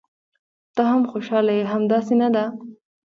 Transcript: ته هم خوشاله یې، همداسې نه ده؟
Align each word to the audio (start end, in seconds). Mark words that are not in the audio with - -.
ته 0.75 0.81
هم 0.91 1.03
خوشاله 1.11 1.51
یې، 1.57 1.63
همداسې 1.73 2.13
نه 2.21 2.27
ده؟ 2.35 2.45